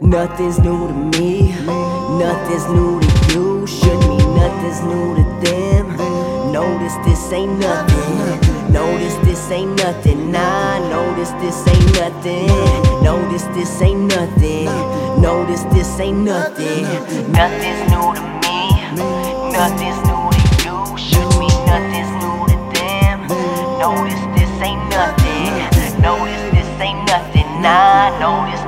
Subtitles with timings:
[0.00, 1.50] Nothing's new to me,
[2.18, 3.66] nothing's new to you.
[3.66, 6.52] Should mean nothing's new to them.
[6.52, 8.72] Notice this ain't nothing.
[8.72, 10.32] Notice this ain't nothing.
[10.32, 12.48] Nah, notice this ain't nothing.
[13.04, 14.66] Notice this ain't nothing.
[15.22, 16.82] Notice this ain't nothing.
[17.32, 18.58] Nothing's new to me.
[19.54, 20.98] Nothing's new to you.
[20.98, 23.28] Should mean nothing's new to them.
[23.78, 26.02] Notice this ain't nothing.
[26.02, 27.46] Notice this ain't nothing.
[27.62, 28.63] Nah, notice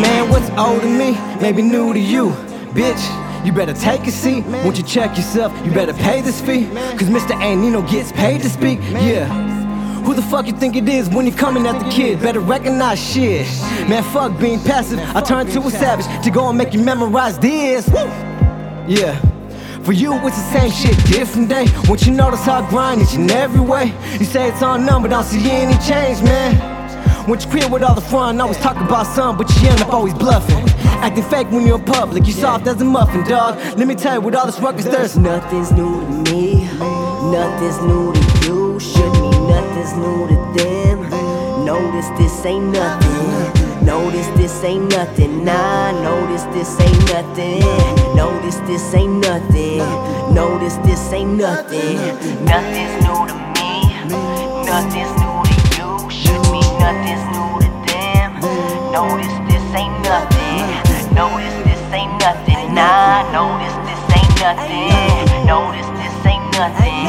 [0.00, 2.30] Man, what's old to me, maybe new to you,
[2.72, 3.44] bitch.
[3.44, 4.44] You better take a seat.
[4.46, 5.52] Won't you check yourself?
[5.64, 6.66] You better pay this fee.
[6.96, 7.38] Cause Mr.
[7.40, 8.80] AyeNino gets paid to speak.
[8.90, 9.26] Yeah.
[10.02, 12.20] Who the fuck you think it is when you coming at the kid?
[12.20, 13.46] Better recognize shit.
[13.88, 14.98] Man, fuck being passive.
[15.14, 17.86] I turn to a savage to go and make you memorize this.
[18.88, 19.37] Yeah.
[19.84, 21.66] For you, it's the same shit, different day.
[21.88, 23.94] Won't you notice how I grind and every way?
[24.18, 26.78] You say it's on number, don't see any change, man.
[27.28, 29.92] Once you quit with all the I always talk about some, but you end up
[29.92, 30.68] always bluffing.
[31.00, 33.56] Acting fake when you're in public, you soft as a muffin, dog.
[33.78, 36.64] Let me tell you, with all this ruckus, there's Nothing's new to me,
[37.30, 38.80] nothing's new to you.
[38.80, 41.64] Should mean nothing's new to them.
[41.64, 43.84] Notice this ain't nothing.
[43.84, 43.97] Notice
[44.58, 45.44] this ain't nothing.
[45.44, 47.60] Nah, notice this ain't nothing.
[48.16, 49.78] Notice this ain't nothing.
[50.34, 51.96] Notice this ain't nothing.
[52.44, 53.86] Nothing's new to me.
[54.66, 56.10] Nothing's new to you.
[56.10, 58.30] Should mean nothing's new to them.
[58.90, 61.14] Notice this ain't nothing.
[61.14, 62.74] Notice this ain't nothing.
[62.74, 64.90] Nah, notice this ain't nothing.
[65.46, 67.06] Notice this ain't nothing.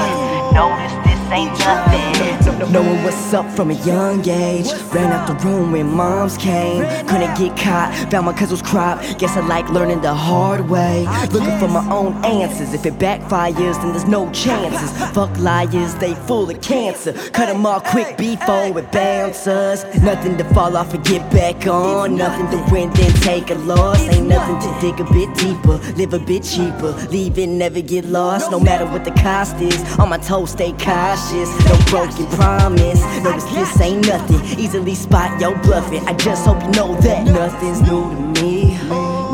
[0.53, 2.71] Notice this ain't nothing.
[2.71, 4.67] Knowing what's up from a young age.
[4.93, 6.83] Ran out the room when moms came.
[7.07, 9.01] Couldn't get caught, found my cousin's crop.
[9.17, 11.07] Guess I like learning the hard way.
[11.31, 12.73] Looking for my own answers.
[12.73, 14.91] If it backfires, then there's no chances.
[15.13, 17.13] Fuck liars, they full of cancer.
[17.31, 19.83] Cut them all quick before it bounces.
[20.01, 22.15] Nothing to fall off and get back on.
[22.15, 23.99] Nothing to win, then take a loss.
[24.09, 25.77] Ain't nothing to dig a bit deeper.
[25.95, 26.91] Live a bit cheaper.
[27.09, 28.51] Leave it, never get lost.
[28.51, 29.79] No matter what the cost is.
[29.99, 31.49] On my toes, stay cautious.
[31.65, 32.88] No broken promise.
[32.97, 34.59] Notice this ain't nothing.
[34.59, 36.07] Easily spot yo bluffing.
[36.07, 38.73] I just hope you know that nothing's new to me.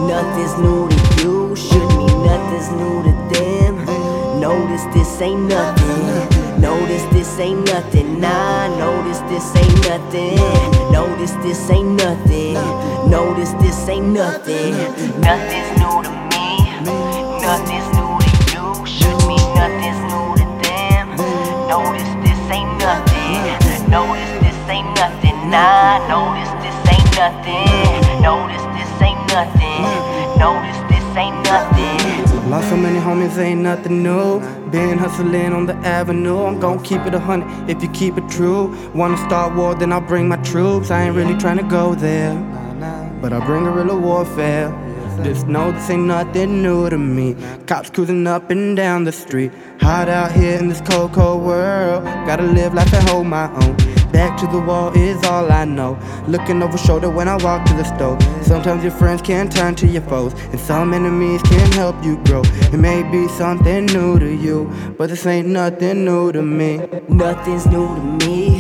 [0.08, 1.56] Nothing's new to you.
[1.56, 3.76] Should mean nothing's new to them.
[4.42, 6.62] Notice this ain't nothing.
[6.62, 8.20] Notice this ain't nothing.
[8.20, 10.36] Nah, notice this ain't nothing.
[10.92, 12.56] Notice this ain't nothing.
[13.10, 14.74] Notice this ain't nothing.
[15.22, 15.65] Nothing's
[25.56, 28.22] Nah, notice this ain't nothing.
[28.22, 29.84] Notice this ain't nothing.
[30.38, 32.50] Notice this ain't nothing.
[32.50, 34.42] Lost so many homies, ain't nothing new.
[34.70, 36.44] Been hustling on the avenue.
[36.44, 38.76] I'm gon' keep it a hundred if you keep it true.
[38.94, 40.92] Wanna start war, then I'll bring my troops.
[40.92, 42.36] I ain't really tryna go there,
[43.22, 44.68] but I'll bring guerrilla warfare.
[45.24, 47.38] Just know this ain't nothing new to me.
[47.66, 49.54] Cops cruising up and down the street.
[49.80, 52.04] Hot out here in this cold, cold world.
[52.28, 53.78] Gotta live life and hold my own.
[54.16, 56.00] Back to the wall is all I know.
[56.26, 58.18] Looking over shoulder when I walk to the stove.
[58.46, 62.42] Sometimes your friends can turn to your foes, and some enemies can help you grow.
[62.72, 66.78] It may be something new to you, but this ain't nothing new to me.
[67.10, 68.60] Nothing's new to me.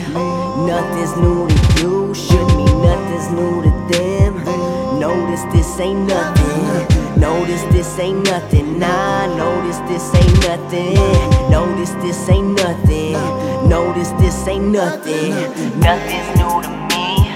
[0.67, 2.13] Nothing's new to you.
[2.13, 4.99] Should be nothing's new to them.
[4.99, 6.54] Notice this ain't nothing.
[7.45, 8.79] Notice this ain't nothing.
[8.79, 10.95] Nah, notice this ain't nothing.
[11.51, 13.13] Notice this ain't nothing.
[13.69, 15.29] Notice this ain't nothing.
[15.79, 17.29] Nothing's new to me.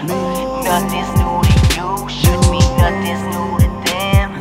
[0.66, 2.10] Nothing's new to you.
[2.10, 4.34] Should mean nothing's new to them.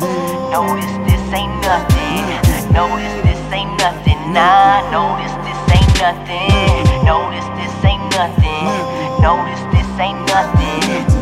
[0.49, 2.73] Notice this ain't nothing.
[2.73, 4.17] Notice this ain't nothing.
[4.33, 7.05] Nah, notice this ain't nothing.
[7.05, 8.65] Notice this ain't nothing.
[9.21, 11.18] Notice this ain't nothing.